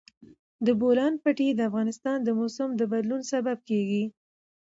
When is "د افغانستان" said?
1.53-2.17